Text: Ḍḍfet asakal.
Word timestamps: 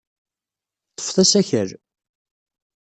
Ḍḍfet 0.97 1.17
asakal. 1.23 1.69